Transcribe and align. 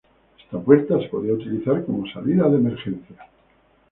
Esta 0.43 0.57
puerta 0.57 0.97
se 0.99 1.09
podía 1.09 1.33
utilizar 1.33 1.85
como 1.85 2.11
salida 2.11 2.49
de 2.49 2.55
emergencia. 2.57 3.27